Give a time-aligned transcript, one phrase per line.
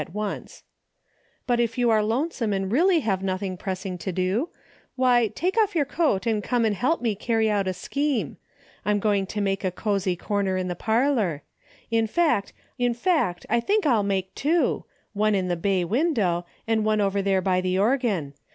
[0.01, 0.63] ^'> 221 at once."
[1.45, 4.49] But if you are lonesome and really have nothing pressing to do,
[4.95, 8.37] why take off your coat and come and help me carry out a scheme.
[8.83, 11.43] I'm going to make a cozy corner in the parlor.
[11.91, 17.21] In fact, I think I'll make two, one in the bay, window and one over
[17.21, 18.33] there by the organ.